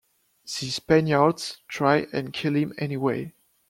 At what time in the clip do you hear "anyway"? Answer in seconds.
2.79-3.33